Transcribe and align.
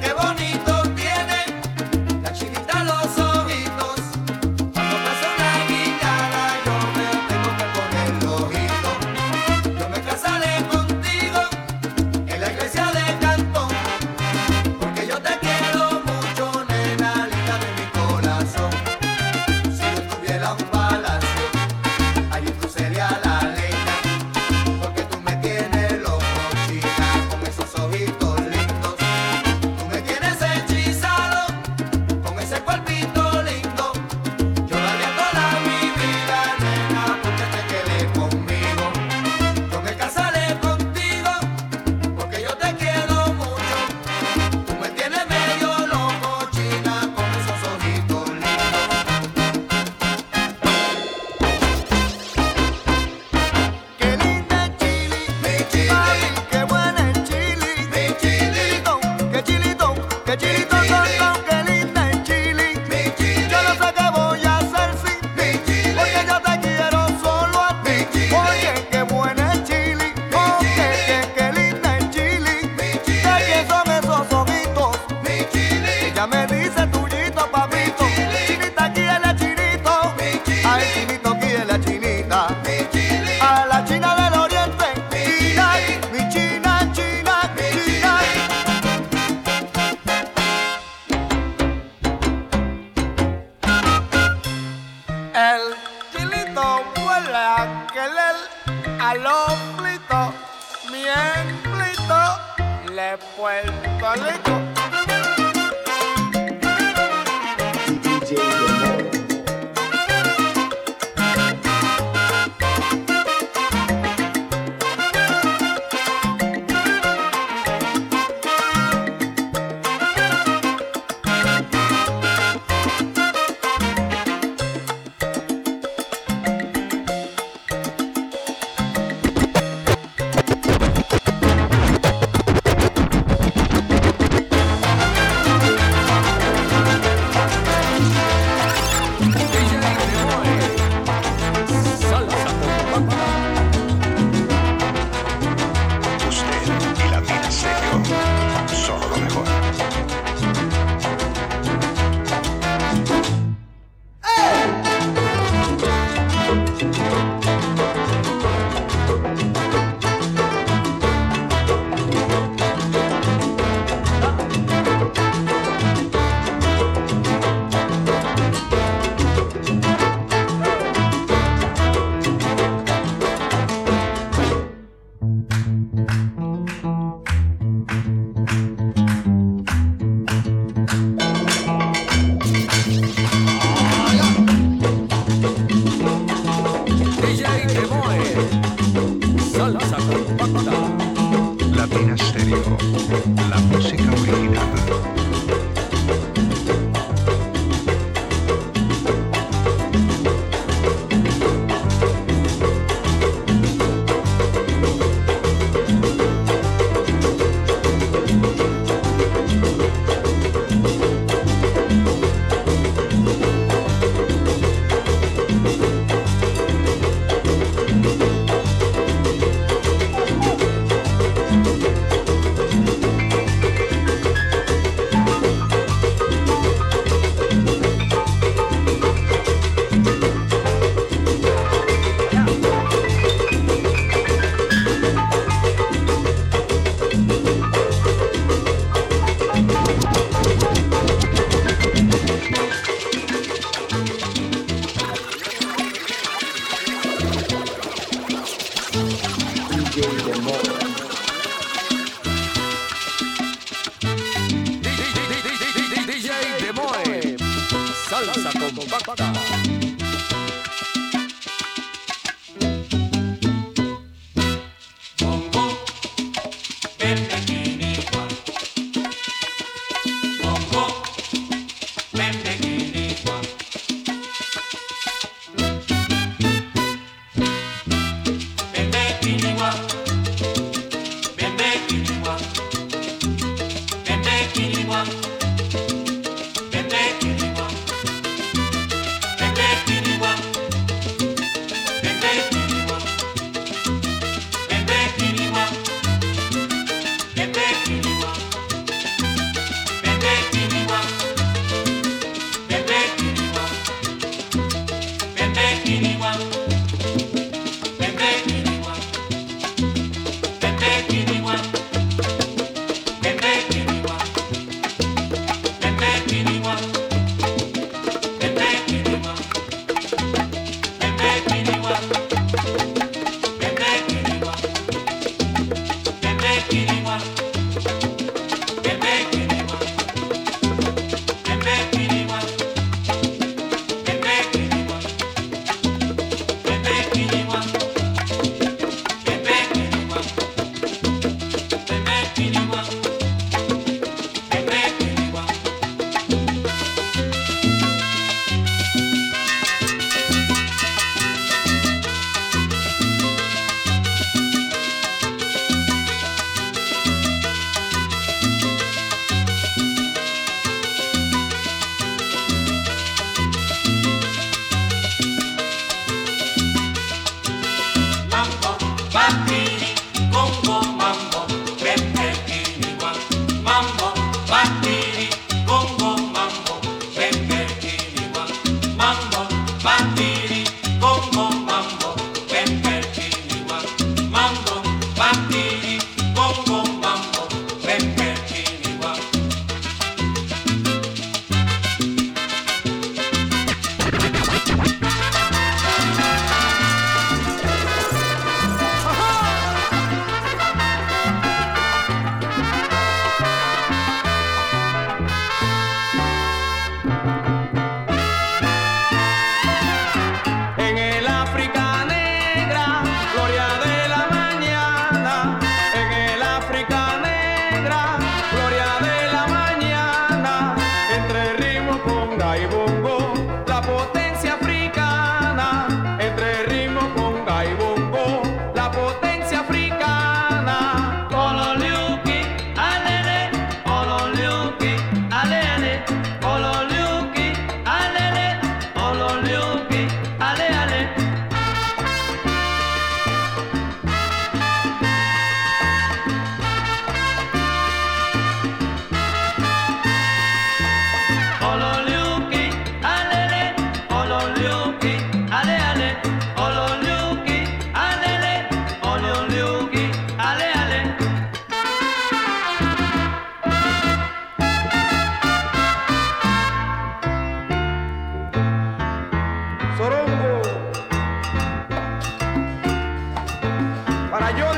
qué 0.00 0.12
bonito. 0.14 0.51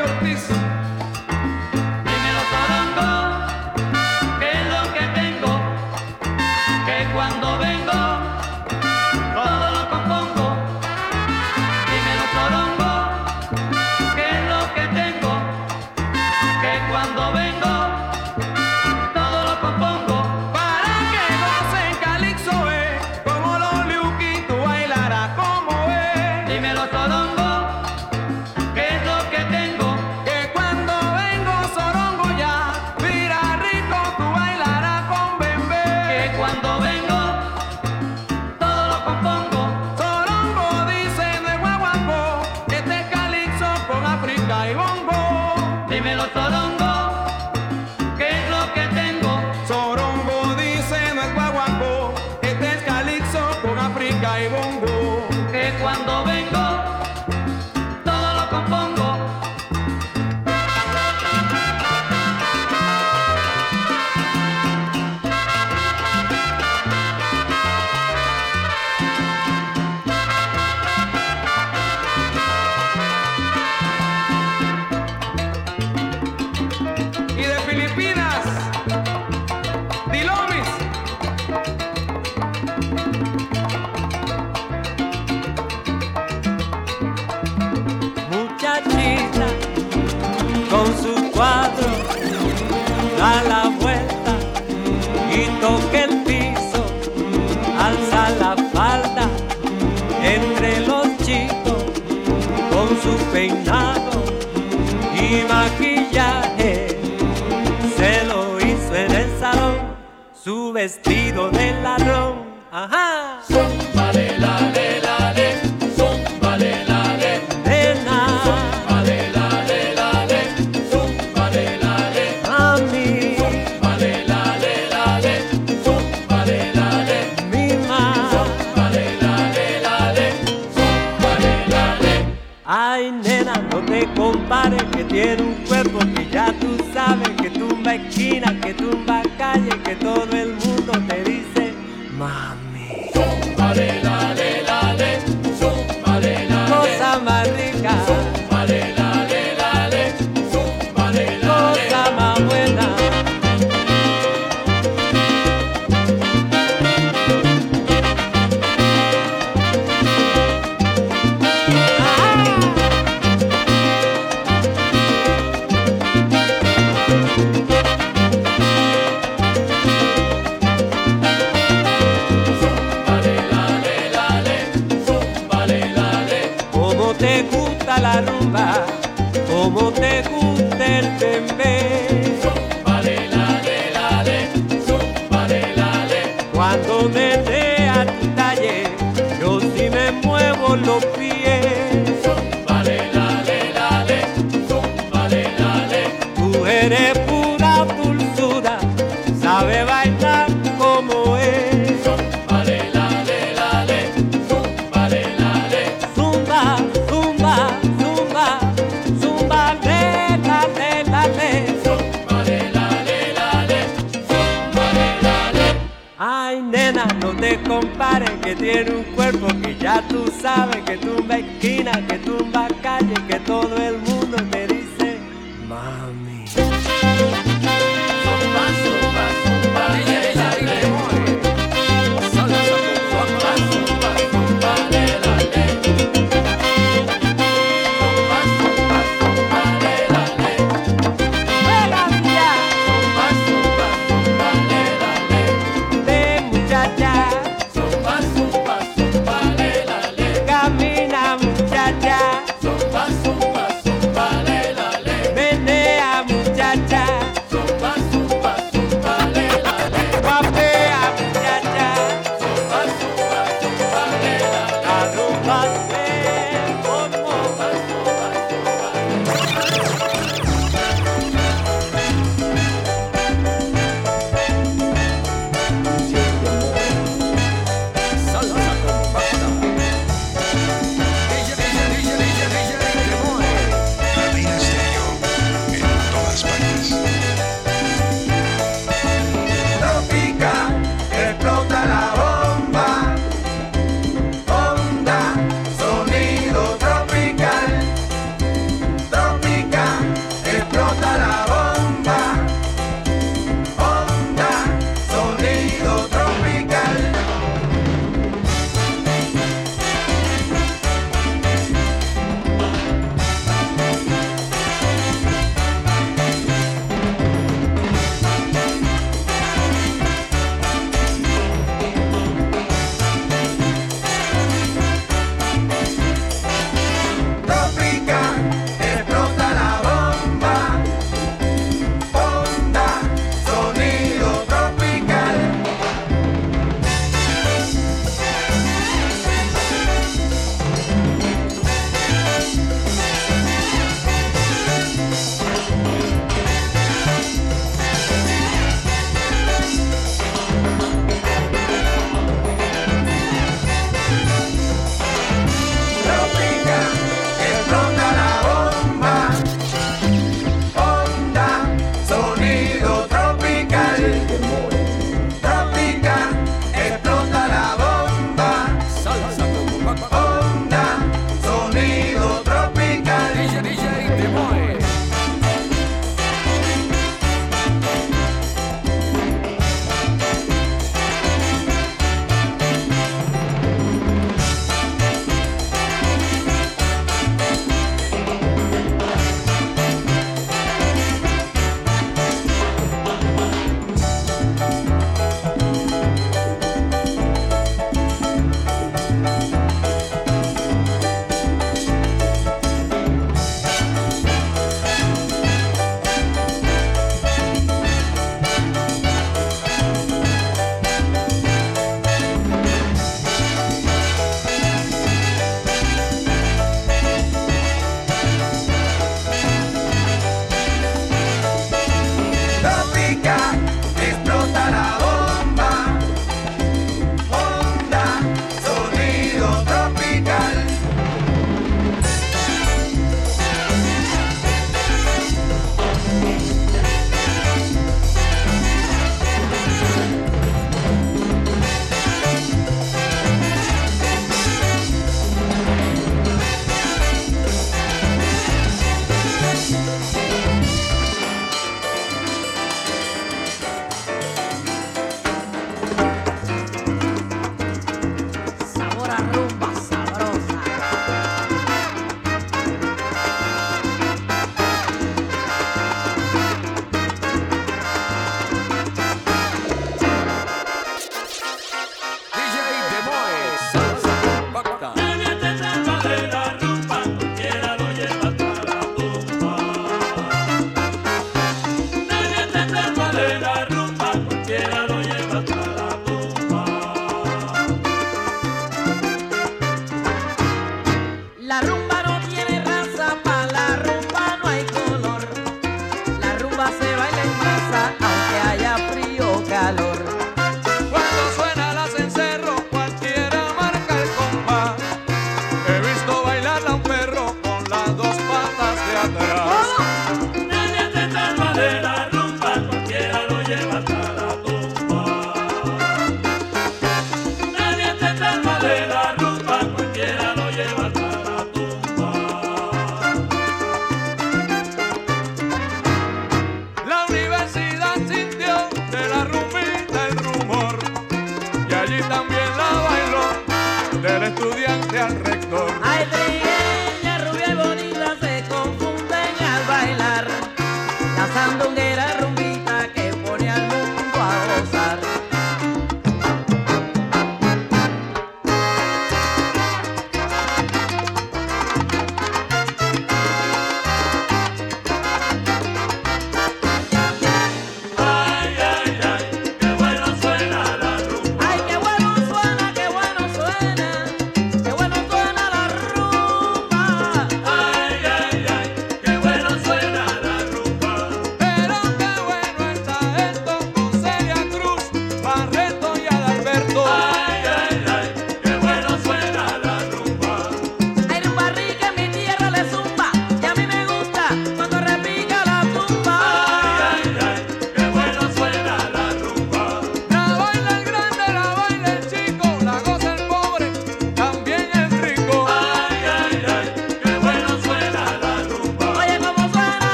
your 0.00 0.20
peace. 0.20 0.59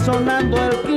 Sonando 0.00 0.56
el 0.56 0.91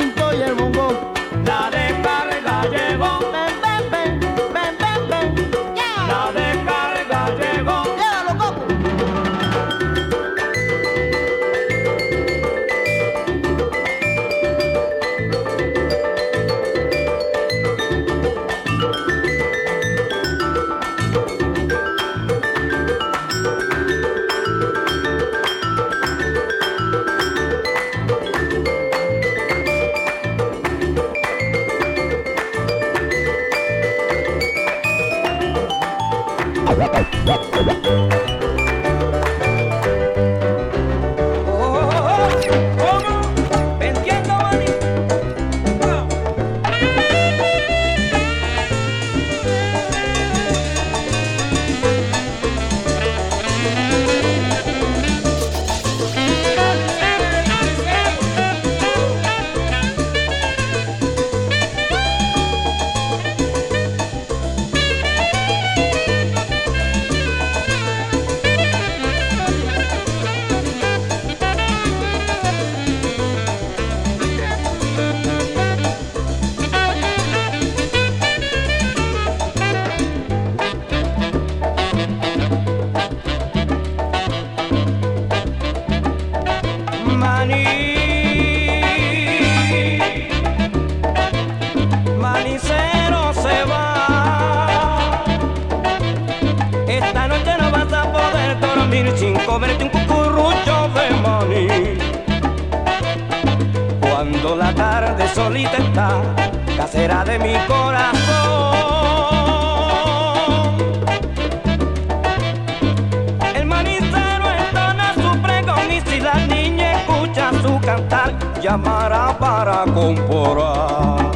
llamará 118.65 119.37
para 119.37 119.85
comparar. 119.93 121.31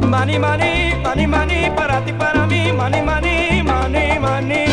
Mani, 0.00 0.38
mani, 0.38 0.94
mani, 1.04 1.26
mani, 1.26 1.70
para 1.76 2.00
ti, 2.00 2.12
para 2.12 2.46
mí, 2.46 2.72
mani, 2.72 3.02
mani, 3.02 3.62
mani, 3.62 4.18
mani. 4.18 4.64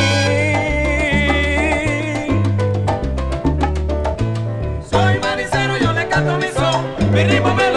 Soy 4.90 5.20
manicero, 5.20 5.78
yo 5.78 5.92
le 5.92 6.08
canto 6.08 6.38
mi 6.38 6.48
son, 6.48 6.78
mi 7.12 7.24
ritmo 7.26 7.54
me 7.54 7.75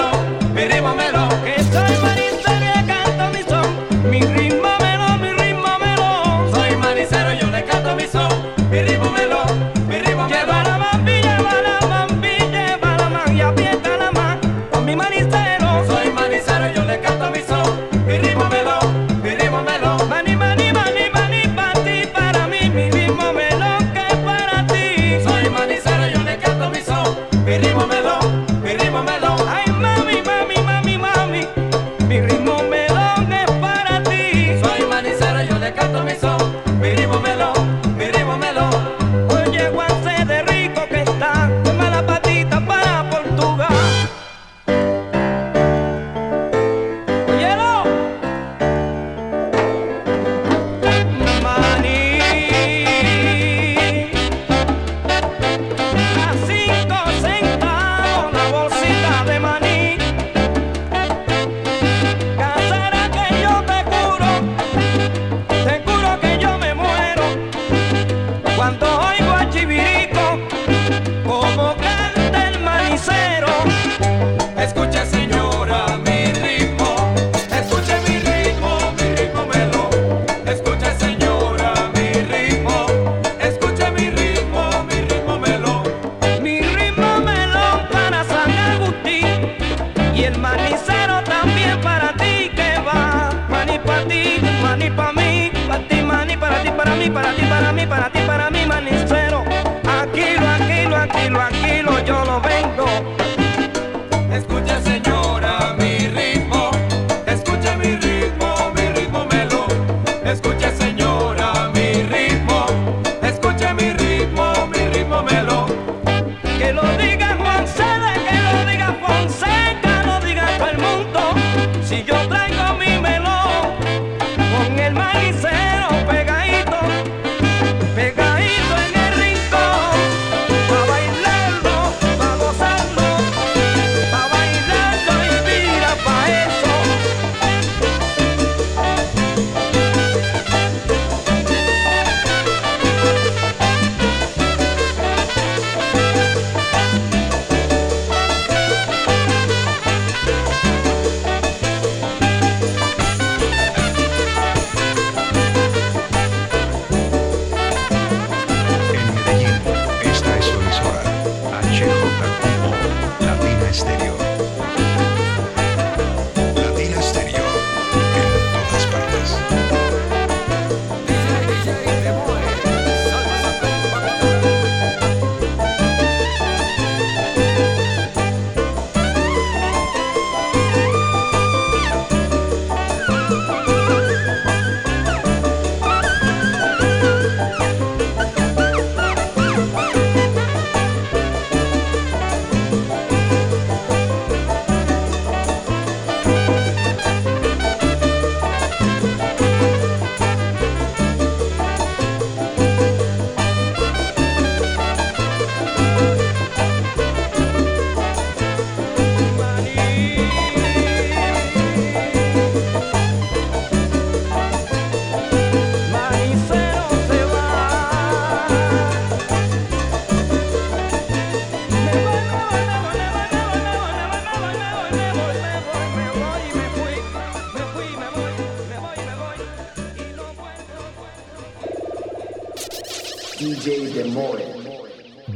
Rock 101.34 101.67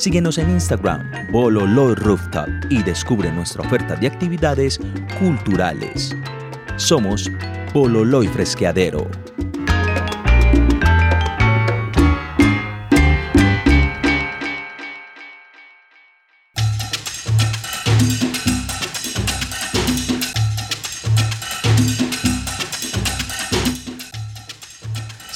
Síguenos 0.00 0.38
en 0.38 0.48
Instagram, 0.48 1.30
Bololo 1.30 1.94
Rooftop, 1.94 2.48
y 2.70 2.82
descubre 2.82 3.30
nuestra 3.30 3.60
oferta 3.60 3.96
de 3.96 4.06
actividades 4.06 4.80
culturales. 5.18 6.16
Somos 6.76 7.30
Bololo 7.74 8.22
y 8.22 8.28
Fresqueadero. 8.28 9.10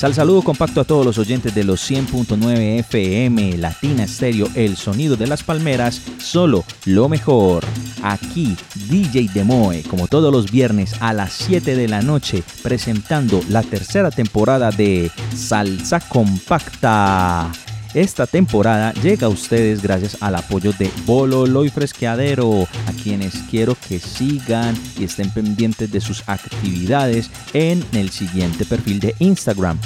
Sal 0.05 0.13
saludo 0.13 0.43
compacto 0.43 0.83
a 0.83 0.85
todos 0.85 1.07
los 1.07 1.17
oyentes 1.17 1.55
de 1.55 1.65
los 1.65 1.91
100.9 1.91 2.81
FM, 2.81 3.57
Latina 3.57 4.07
Stereo, 4.07 4.47
el 4.55 4.77
sonido 4.77 5.17
de 5.17 5.27
las 5.27 5.43
palmeras, 5.43 6.03
solo 6.19 6.63
lo 6.85 7.09
mejor. 7.09 7.65
Aquí 8.03 8.55
DJ 8.91 9.31
Demoe, 9.33 9.83
como 9.85 10.07
todos 10.07 10.31
los 10.31 10.51
viernes 10.51 10.93
a 11.01 11.15
las 11.15 11.33
7 11.33 11.75
de 11.75 11.89
la 11.89 12.03
noche, 12.03 12.45
presentando 12.63 13.41
la 13.49 13.63
tercera 13.63 14.11
temporada 14.11 14.71
de 14.71 15.11
Salsa 15.35 16.01
Compacta. 16.01 17.51
Esta 17.95 18.27
temporada 18.27 18.93
llega 18.95 19.29
a 19.29 19.31
ustedes 19.31 19.81
gracias 19.81 20.21
al 20.21 20.35
apoyo 20.35 20.73
de 20.73 20.91
Bololo 21.07 21.65
y 21.65 21.71
Fresqueadero, 21.71 22.67
a 22.89 22.93
quienes 23.05 23.35
quiero 23.49 23.77
que 23.89 24.01
sigan 24.01 24.77
y 24.99 25.05
estén 25.05 25.31
pendientes 25.31 25.93
de 25.93 26.01
sus 26.01 26.29
actividades 26.29 27.31
en 27.53 27.85
el 27.93 28.11
siguiente 28.11 28.65
perfil 28.65 28.99
de 28.99 29.15
Instagram, 29.21 29.79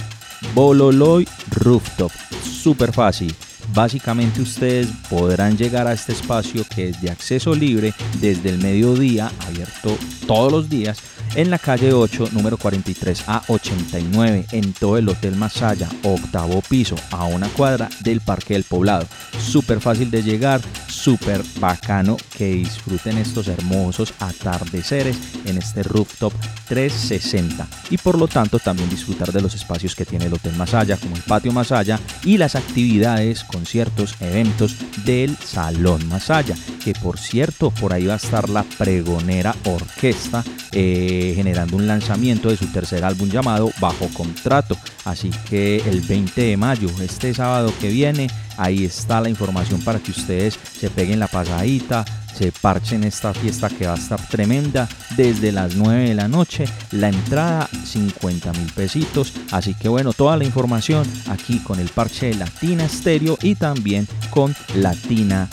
Bololoy 0.55 1.29
Rooftop. 1.51 2.11
Súper 2.43 2.95
fácil. 2.95 3.35
Básicamente 3.75 4.41
ustedes 4.41 4.89
podrán 5.09 5.57
llegar 5.57 5.87
a 5.87 5.93
este 5.93 6.13
espacio 6.13 6.65
que 6.75 6.89
es 6.89 7.01
de 7.01 7.11
acceso 7.11 7.55
libre 7.55 7.93
desde 8.21 8.51
el 8.51 8.59
mediodía, 8.59 9.31
abierto 9.47 9.97
todos 10.27 10.51
los 10.51 10.69
días, 10.69 10.99
en 11.35 11.51
la 11.51 11.59
calle 11.59 11.93
8, 11.93 12.31
número 12.33 12.57
43 12.57 13.25
a 13.27 13.43
89, 13.49 14.47
en 14.53 14.73
todo 14.73 14.99
el 14.99 15.09
Hotel 15.09 15.37
Masaya, 15.37 15.89
octavo 16.03 16.63
piso, 16.69 16.97
a 17.11 17.25
una 17.27 17.49
cuadra 17.49 17.89
del 18.01 18.21
Parque 18.21 18.55
del 18.55 18.65
Poblado. 18.65 19.07
Súper 19.39 19.81
fácil 19.81 20.11
de 20.11 20.23
llegar, 20.23 20.61
súper 20.99 21.43
bacano 21.61 22.17
que 22.37 22.51
disfruten 22.55 23.19
estos 23.19 23.49
hermosos 23.49 24.13
atardeceres 24.19 25.17
en 25.47 25.59
este 25.59 25.83
rooftop 25.83 26.33
360 26.69 27.67
y 27.91 27.99
por 27.99 28.19
lo 28.19 28.29
tanto 28.29 28.59
también 28.59 28.91
disfrutar 28.91 29.33
de 29.33 29.41
los 29.41 29.55
espacios 29.55 29.95
que 29.95 30.05
tiene 30.05 30.27
el 30.27 30.35
Hotel 30.35 30.57
Masaya 30.57 30.97
como 30.97 31.17
el 31.17 31.23
patio 31.23 31.53
Masaya 31.53 32.01
y 32.25 32.37
las 32.37 32.57
actividades, 32.57 33.45
conciertos, 33.45 34.17
eventos 34.21 34.77
del 35.05 35.37
Salón 35.37 36.07
Masaya 36.09 36.57
que 36.85 36.93
por 36.95 37.19
cierto 37.19 37.71
por 37.71 37.93
ahí 37.93 38.07
va 38.07 38.15
a 38.15 38.19
estar 38.19 38.49
la 38.49 38.65
pregonera 38.65 39.55
orquesta 39.65 40.45
eh, 40.73 41.33
generando 41.35 41.77
un 41.77 41.87
lanzamiento 41.87 42.51
de 42.51 42.57
su 42.57 42.67
tercer 42.67 43.05
álbum 43.05 43.31
llamado 43.31 43.71
Bajo 43.81 44.09
Contrato. 44.09 44.77
Así 45.05 45.31
que 45.49 45.77
el 45.87 46.01
20 46.01 46.41
de 46.41 46.57
mayo 46.57 46.89
este 47.01 47.33
sábado 47.33 47.73
que 47.81 47.89
viene 47.89 48.29
ahí 48.59 48.85
está 48.85 49.21
la 49.21 49.31
información 49.31 49.81
para 49.81 50.01
que 50.01 50.11
ustedes 50.11 50.59
se 50.79 50.91
peguen 50.91 51.19
la 51.19 51.29
pasadita 51.29 52.05
se 52.39 52.53
parchen 52.53 53.03
esta 53.03 53.35
fiesta 53.35 53.69
que 53.69 53.89
va 53.89 53.95
a 53.95 53.97
estar 53.97 54.21
tremenda 54.29 54.89
desde 55.17 55.51
las 55.51 55.75
9 55.75 56.11
de 56.11 56.15
la 56.15 56.29
noche. 56.29 56.67
La 56.93 57.09
entrada 57.09 57.69
50 57.85 58.53
mil 58.53 58.73
pesitos. 58.73 59.33
Así 59.51 59.75
que 59.75 59.89
bueno, 59.89 60.13
toda 60.13 60.37
la 60.37 60.45
información 60.45 61.05
aquí 61.29 61.59
con 61.59 61.81
el 61.81 61.89
parche 61.89 62.27
de 62.27 62.35
Latina 62.35 62.89
Stereo 62.89 63.37
y 63.43 63.57
también 63.57 64.07
con 64.31 64.55
Latina 64.77 65.49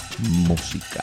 Música. 0.48 1.02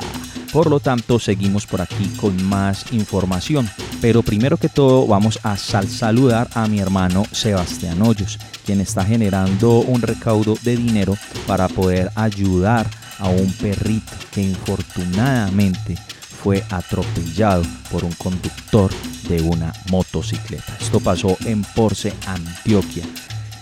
Por 0.52 0.70
lo 0.70 0.78
tanto, 0.78 1.18
seguimos 1.18 1.66
por 1.66 1.80
aquí 1.80 2.06
con 2.20 2.40
más 2.44 2.92
información. 2.92 3.68
Pero 4.00 4.22
primero 4.22 4.58
que 4.58 4.68
todo, 4.68 5.08
vamos 5.08 5.40
a 5.42 5.56
sal 5.56 5.88
saludar 5.88 6.48
a 6.54 6.68
mi 6.68 6.78
hermano 6.78 7.24
Sebastián 7.32 8.02
Hoyos, 8.02 8.38
quien 8.64 8.80
está 8.80 9.04
generando 9.04 9.80
un 9.80 10.00
recaudo 10.00 10.56
de 10.62 10.76
dinero 10.76 11.16
para 11.48 11.66
poder 11.68 12.10
ayudar 12.14 12.86
a 12.86 13.01
un 13.28 13.52
perrito 13.52 14.12
que 14.30 14.42
infortunadamente 14.42 15.96
fue 16.42 16.64
atropellado 16.70 17.62
por 17.90 18.04
un 18.04 18.12
conductor 18.12 18.90
de 19.28 19.40
una 19.42 19.72
motocicleta. 19.90 20.76
Esto 20.80 20.98
pasó 21.00 21.36
en 21.44 21.62
Porce, 21.62 22.12
Antioquia. 22.26 23.04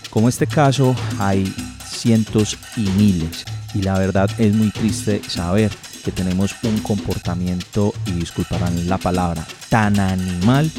Como 0.09 0.29
este 0.29 0.47
caso 0.47 0.95
hay 1.19 1.53
cientos 1.85 2.57
y 2.75 2.81
miles 2.81 3.45
y 3.73 3.81
la 3.83 3.97
verdad 3.97 4.29
es 4.37 4.53
muy 4.53 4.71
triste 4.71 5.21
saber 5.27 5.71
que 6.03 6.11
tenemos 6.11 6.55
un 6.63 6.79
comportamiento, 6.79 7.93
y 8.05 8.11
disculparán 8.11 8.89
la 8.89 8.97
palabra, 8.97 9.45
tan 9.69 9.99
animal 9.99 10.69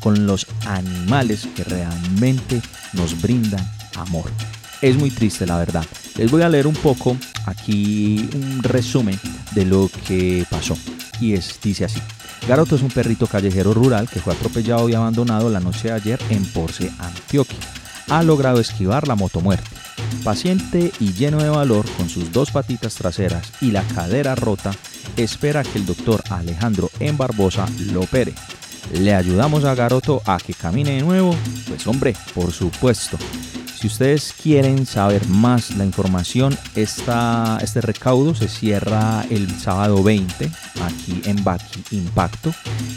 con 0.00 0.26
los 0.26 0.46
animales 0.66 1.48
que 1.56 1.64
realmente 1.64 2.62
nos 2.92 3.20
brindan 3.20 3.68
amor. 3.96 4.30
Es 4.80 4.96
muy 4.96 5.10
triste 5.10 5.46
la 5.46 5.58
verdad. 5.58 5.84
Les 6.16 6.30
voy 6.30 6.42
a 6.42 6.48
leer 6.48 6.66
un 6.66 6.74
poco 6.74 7.16
aquí 7.46 8.28
un 8.34 8.62
resumen 8.62 9.18
de 9.52 9.64
lo 9.64 9.90
que 10.06 10.46
pasó. 10.50 10.76
Y 11.20 11.34
es, 11.34 11.58
dice 11.62 11.84
así. 11.84 12.00
Garoto 12.46 12.76
es 12.76 12.82
un 12.82 12.90
perrito 12.90 13.26
callejero 13.26 13.74
rural 13.74 14.08
que 14.08 14.20
fue 14.20 14.32
atropellado 14.32 14.88
y 14.88 14.94
abandonado 14.94 15.50
la 15.50 15.60
noche 15.60 15.88
de 15.88 15.94
ayer 15.94 16.20
en 16.30 16.44
Porce, 16.46 16.90
Antioquia. 16.98 17.58
Ha 18.08 18.22
logrado 18.22 18.60
esquivar 18.60 19.06
la 19.06 19.16
motomuerte. 19.16 19.68
Paciente 20.24 20.92
y 21.00 21.12
lleno 21.12 21.42
de 21.42 21.50
valor, 21.50 21.84
con 21.96 22.08
sus 22.08 22.32
dos 22.32 22.50
patitas 22.50 22.94
traseras 22.94 23.52
y 23.60 23.70
la 23.70 23.82
cadera 23.82 24.34
rota, 24.34 24.70
espera 25.16 25.62
que 25.62 25.78
el 25.78 25.86
doctor 25.86 26.22
Alejandro 26.30 26.90
en 27.00 27.18
Barbosa 27.18 27.66
lo 27.92 28.02
opere. 28.02 28.32
¿Le 28.94 29.14
ayudamos 29.14 29.64
a 29.64 29.74
Garoto 29.74 30.22
a 30.24 30.38
que 30.38 30.54
camine 30.54 30.92
de 30.92 31.02
nuevo? 31.02 31.34
Pues 31.66 31.86
hombre, 31.86 32.14
por 32.34 32.52
supuesto. 32.52 33.18
Si 33.80 33.86
ustedes 33.86 34.34
quieren 34.42 34.86
saber 34.86 35.28
más 35.28 35.76
la 35.76 35.84
información, 35.84 36.58
esta, 36.74 37.60
este 37.62 37.80
recaudo 37.80 38.34
se 38.34 38.48
cierra 38.48 39.24
el 39.30 39.48
sábado 39.56 40.02
20 40.02 40.50
aquí 40.82 41.22
en 41.26 41.44
Baki 41.44 41.84
Impacto 41.92 42.52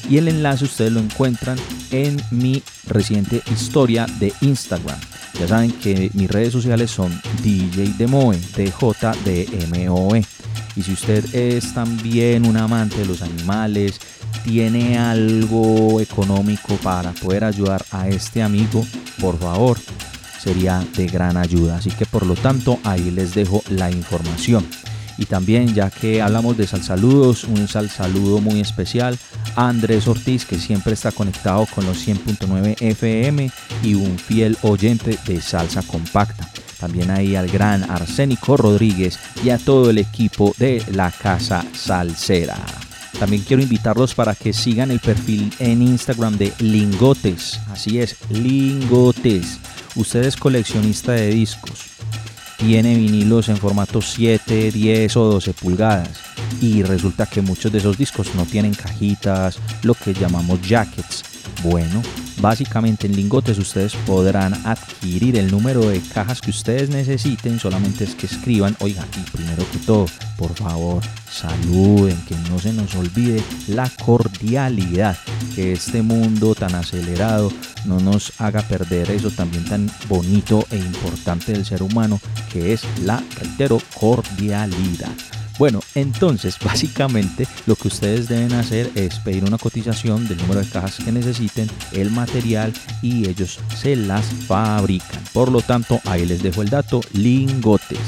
y 0.09 0.17
el 0.17 0.27
enlace 0.27 0.65
ustedes 0.65 0.91
lo 0.91 0.99
encuentran 0.99 1.59
en 1.91 2.19
mi 2.31 2.63
reciente 2.87 3.43
historia 3.51 4.07
de 4.19 4.33
Instagram. 4.41 4.99
Ya 5.39 5.47
saben 5.47 5.71
que 5.71 6.09
mis 6.15 6.31
redes 6.31 6.51
sociales 6.51 6.89
son 6.89 7.11
DJ 7.43 7.93
Demoe, 7.99 8.39
DJDMOE. 8.57 10.25
Y 10.75 10.81
si 10.81 10.93
usted 10.93 11.35
es 11.35 11.75
también 11.75 12.47
un 12.47 12.57
amante 12.57 12.97
de 12.97 13.05
los 13.05 13.21
animales, 13.21 13.99
tiene 14.43 14.97
algo 14.97 16.01
económico 16.01 16.73
para 16.77 17.11
poder 17.11 17.43
ayudar 17.43 17.85
a 17.91 18.07
este 18.07 18.41
amigo, 18.41 18.83
por 19.19 19.37
favor, 19.37 19.77
sería 20.41 20.83
de 20.95 21.07
gran 21.07 21.37
ayuda. 21.37 21.77
Así 21.77 21.89
que 21.91 22.05
por 22.05 22.25
lo 22.25 22.35
tanto 22.35 22.79
ahí 22.83 23.11
les 23.11 23.33
dejo 23.33 23.63
la 23.69 23.91
información. 23.91 24.65
Y 25.17 25.25
también 25.25 25.73
ya 25.73 25.89
que 25.89 26.21
hablamos 26.21 26.57
de 26.57 26.65
sal 26.65 26.83
saludos, 26.83 27.43
un 27.43 27.67
sal 27.67 27.89
saludo 27.89 28.39
muy 28.39 28.59
especial 28.59 29.19
a 29.55 29.69
Andrés 29.69 30.07
Ortiz 30.07 30.45
que 30.45 30.57
siempre 30.57 30.93
está 30.93 31.11
conectado 31.11 31.67
con 31.75 31.85
los 31.85 32.07
100.9 32.07 32.77
FM 32.79 33.51
y 33.83 33.93
un 33.93 34.17
fiel 34.17 34.57
oyente 34.63 35.19
de 35.27 35.41
salsa 35.41 35.83
compacta. 35.83 36.49
También 36.79 37.11
ahí 37.11 37.35
al 37.35 37.47
gran 37.47 37.89
Arsénico 37.91 38.57
Rodríguez 38.57 39.19
y 39.43 39.51
a 39.51 39.59
todo 39.59 39.91
el 39.91 39.99
equipo 39.99 40.55
de 40.57 40.83
la 40.91 41.11
Casa 41.11 41.63
Salsera. 41.73 42.57
También 43.19 43.43
quiero 43.43 43.61
invitarlos 43.61 44.15
para 44.15 44.33
que 44.33 44.53
sigan 44.53 44.89
el 44.89 44.99
perfil 44.99 45.53
en 45.59 45.83
Instagram 45.83 46.37
de 46.39 46.51
Lingotes. 46.57 47.59
Así 47.69 47.99
es, 47.99 48.15
Lingotes. 48.31 49.59
Usted 49.95 50.23
es 50.23 50.37
coleccionista 50.37 51.11
de 51.11 51.29
discos. 51.29 51.91
Tiene 52.57 52.95
vinilos 52.95 53.49
en 53.49 53.57
formato 53.57 54.01
7, 54.01 54.71
10 54.71 55.17
o 55.17 55.23
12 55.25 55.53
pulgadas. 55.53 56.21
Y 56.61 56.83
resulta 56.83 57.25
que 57.25 57.41
muchos 57.41 57.71
de 57.71 57.79
esos 57.79 57.97
discos 57.97 58.33
no 58.35 58.45
tienen 58.45 58.73
cajitas, 58.73 59.57
lo 59.83 59.93
que 59.93 60.13
llamamos 60.13 60.61
jackets. 60.61 61.23
Bueno, 61.63 62.01
básicamente 62.41 63.07
en 63.07 63.15
lingotes 63.15 63.57
ustedes 63.59 63.95
podrán 64.05 64.53
adquirir 64.65 65.37
el 65.37 65.51
número 65.51 65.81
de 65.81 66.01
cajas 66.01 66.41
que 66.41 66.49
ustedes 66.49 66.89
necesiten, 66.89 67.59
solamente 67.59 68.03
es 68.03 68.15
que 68.15 68.25
escriban, 68.25 68.75
oiga, 68.79 69.05
y 69.17 69.29
primero 69.29 69.63
que 69.71 69.77
todo, 69.79 70.07
por 70.37 70.53
favor, 70.55 71.03
saluden, 71.31 72.19
que 72.27 72.35
no 72.49 72.59
se 72.59 72.73
nos 72.73 72.95
olvide 72.95 73.43
la 73.67 73.89
cordialidad, 74.03 75.17
que 75.55 75.73
este 75.73 76.01
mundo 76.01 76.55
tan 76.55 76.73
acelerado 76.75 77.51
no 77.85 77.99
nos 77.99 78.33
haga 78.39 78.61
perder 78.61 79.11
eso 79.11 79.29
también 79.29 79.65
tan 79.65 79.89
bonito 80.09 80.65
e 80.71 80.77
importante 80.77 81.51
del 81.51 81.65
ser 81.65 81.83
humano, 81.83 82.19
que 82.51 82.73
es 82.73 82.83
la, 83.03 83.23
reitero, 83.37 83.79
cordialidad. 83.93 85.11
Bueno, 85.61 85.79
entonces 85.93 86.57
básicamente 86.65 87.45
lo 87.67 87.75
que 87.75 87.87
ustedes 87.87 88.27
deben 88.27 88.51
hacer 88.53 88.89
es 88.95 89.19
pedir 89.19 89.43
una 89.43 89.59
cotización 89.59 90.27
del 90.27 90.39
número 90.39 90.59
de 90.59 90.67
cajas 90.67 90.97
que 91.05 91.11
necesiten, 91.11 91.69
el 91.91 92.09
material 92.09 92.73
y 93.03 93.29
ellos 93.29 93.59
se 93.79 93.95
las 93.95 94.25
fabrican. 94.47 95.23
Por 95.31 95.51
lo 95.51 95.61
tanto, 95.61 96.01
ahí 96.05 96.25
les 96.25 96.41
dejo 96.41 96.63
el 96.63 96.71
dato, 96.71 97.01
lingotes. 97.13 97.99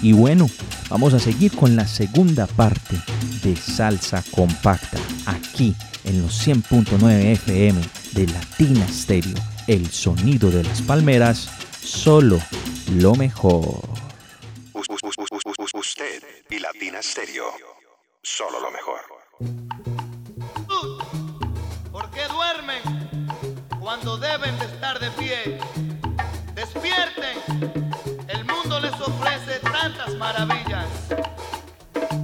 Y 0.00 0.12
bueno, 0.12 0.48
vamos 0.88 1.12
a 1.12 1.18
seguir 1.18 1.52
con 1.52 1.76
la 1.76 1.86
segunda 1.86 2.46
parte 2.46 2.96
de 3.42 3.54
Salsa 3.56 4.24
Compacta, 4.30 4.96
aquí 5.26 5.74
en 6.04 6.22
los 6.22 6.48
100.9 6.48 7.12
FM 7.32 7.78
de 8.12 8.26
Latina 8.26 8.88
Stereo, 8.88 9.34
el 9.66 9.86
sonido 9.90 10.50
de 10.50 10.64
las 10.64 10.80
palmeras, 10.80 11.50
solo 11.78 12.40
lo 12.94 13.14
mejor. 13.16 13.86
Usted 15.76 16.22
y 16.48 16.58
Latina 16.58 17.02
Stereo. 17.02 17.52
Solo 18.22 18.60
lo 18.60 18.70
mejor. 18.70 19.00
¿Por 21.92 22.10
qué 22.12 22.26
duermen 22.28 23.60
cuando 23.78 24.16
deben 24.16 24.58
de 24.58 24.64
estar 24.64 24.98
de 24.98 25.10
pie? 25.10 25.58
Despierten. 26.54 27.36
El 28.26 28.46
mundo 28.46 28.80
les 28.80 28.94
ofrece 28.94 29.60
tantas 29.60 30.14
maravillas. 30.14 30.88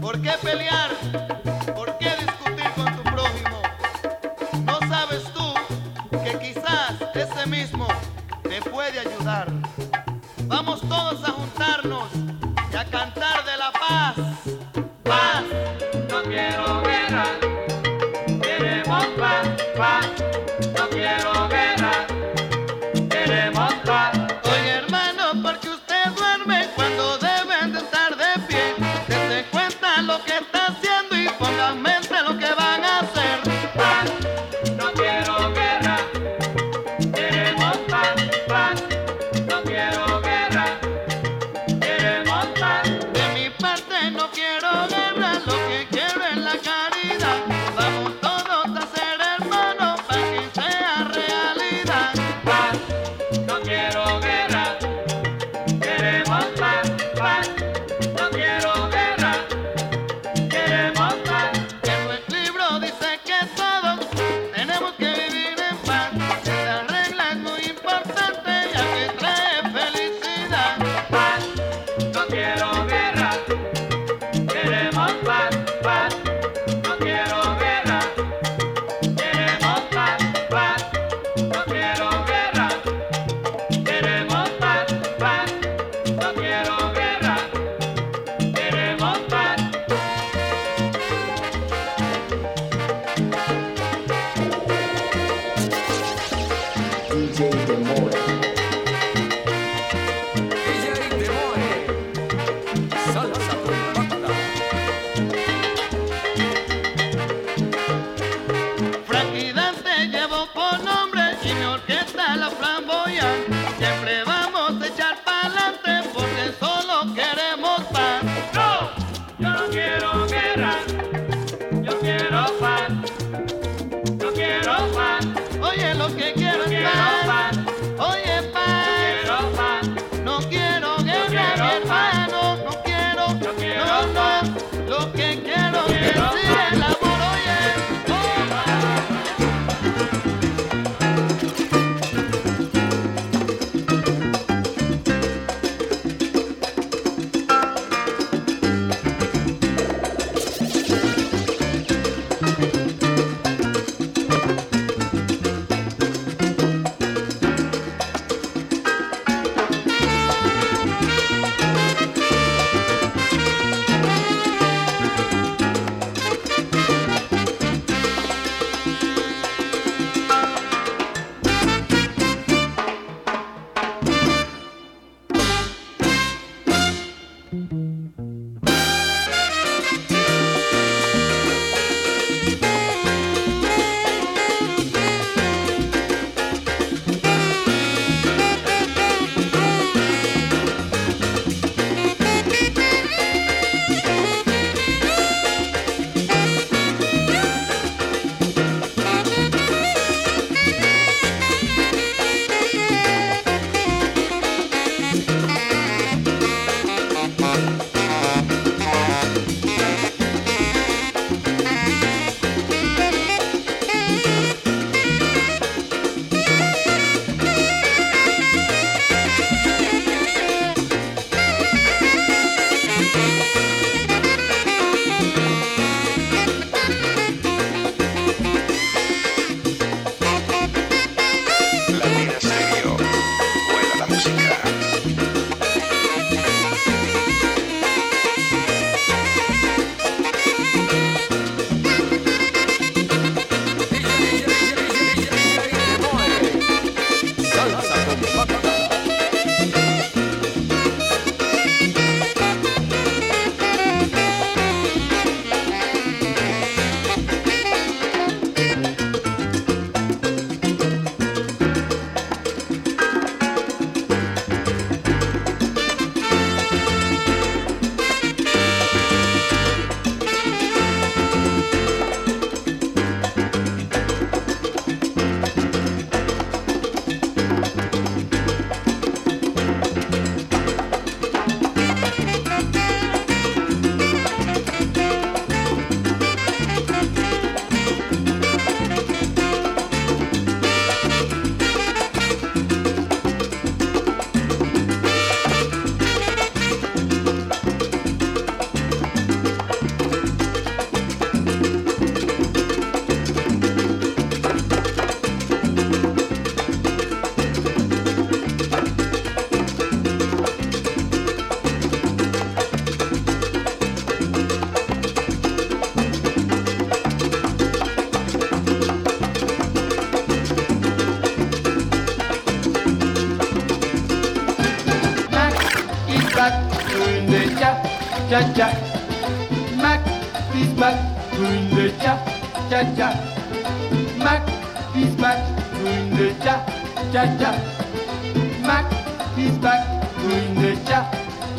¿Por 0.01 0.23
qué 0.23 0.33
pelear? 0.43 0.91
¿Por 1.77 1.99
qué 1.99 2.17
discutir 2.17 2.71
con 2.75 2.97
tu 2.97 3.03
prójimo? 3.03 3.63
¿No 4.65 4.79
sabes 4.89 5.25
tú 5.35 5.53
que 6.25 6.39
quizás 6.39 6.95
ese 7.15 7.47
mismo 7.47 7.87
te 8.45 8.63
puede 8.63 9.01
ayudar? 9.01 9.62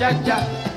cha 0.04 0.12
cha. 0.26 0.73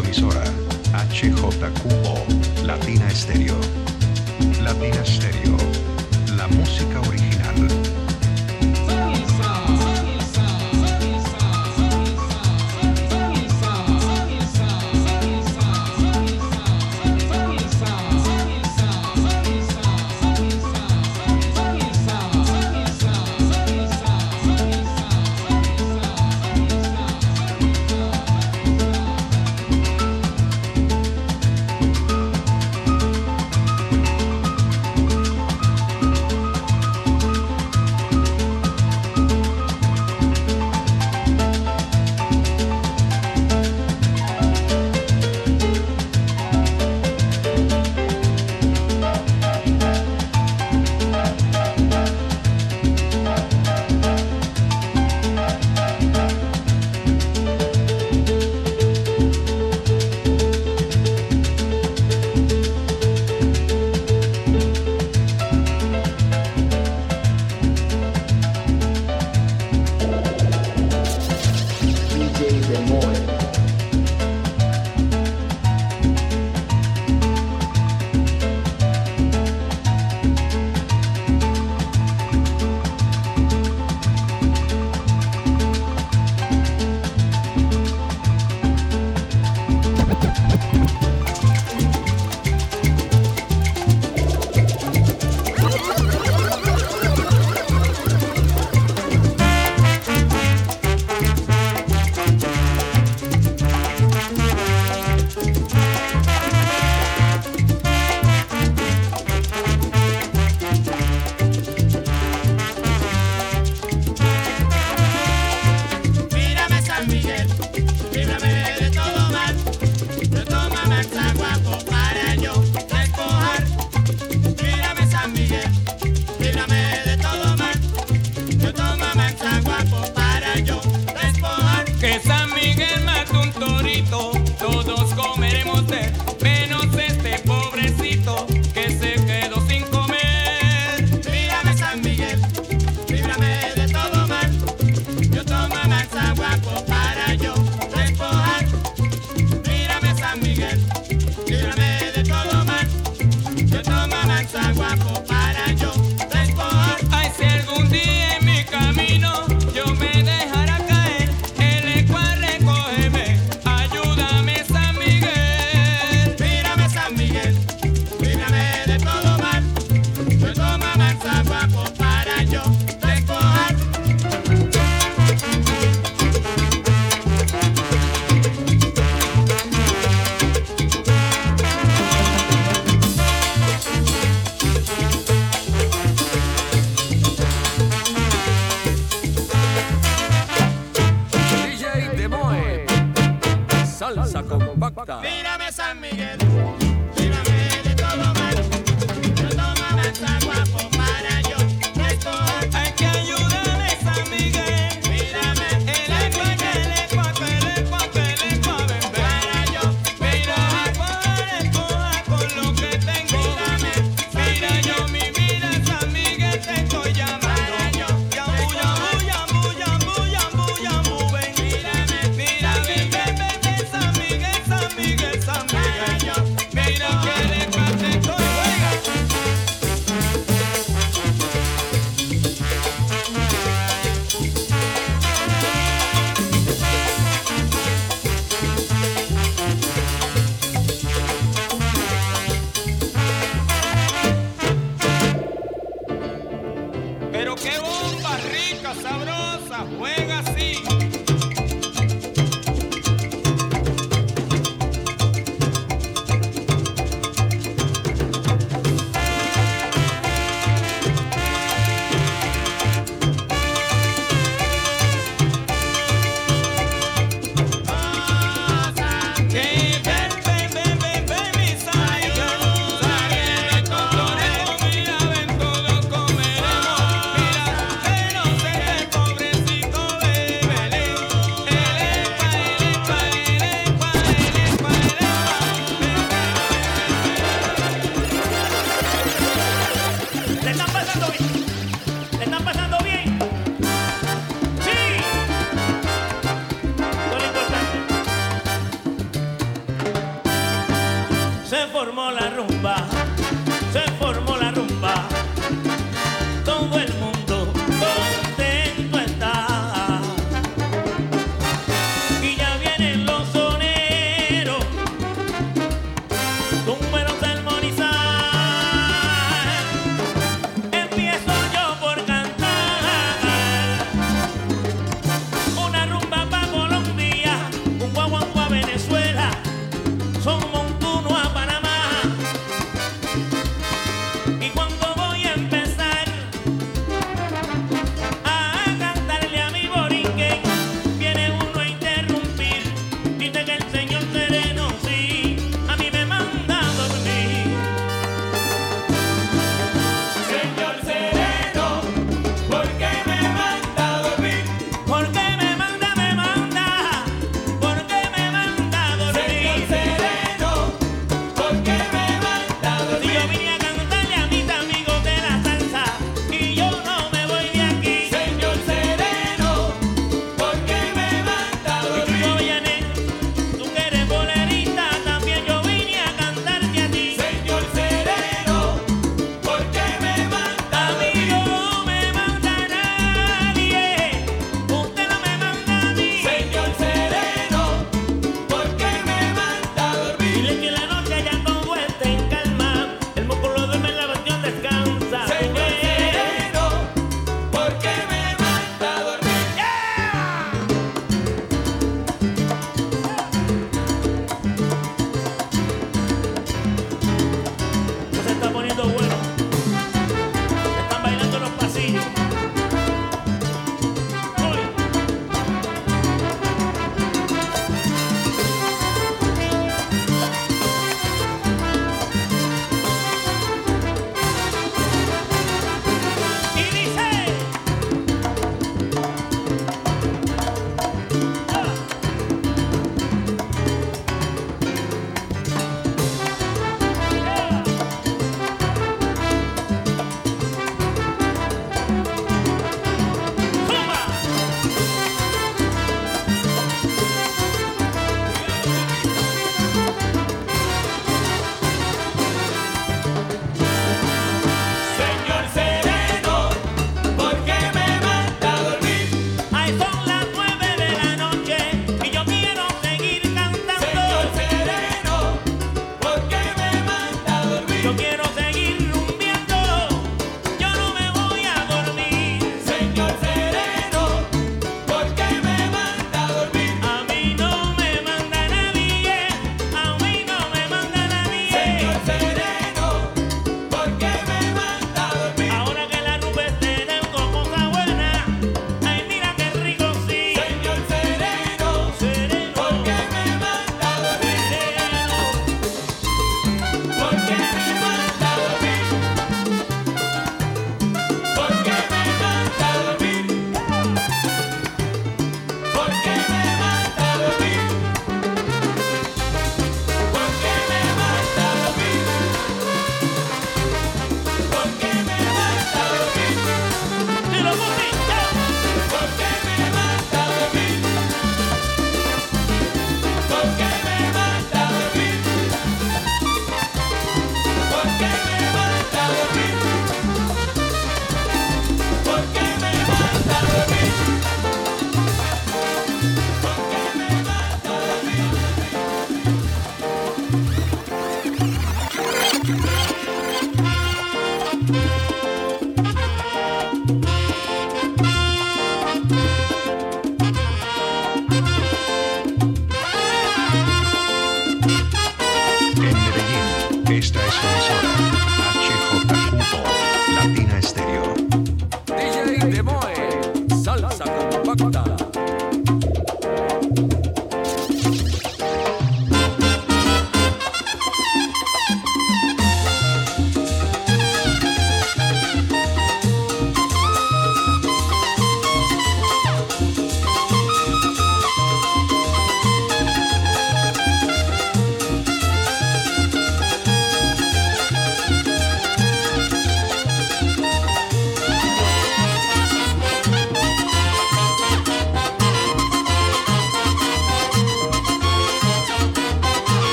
emisora 0.00 0.42
HJQO 0.92 2.64
Latina 2.64 3.10
Stereo. 3.10 3.56
Latina 4.62 5.04
Stereo. 5.04 5.56
La 6.36 6.48
música 6.48 7.00
original. 7.00 7.83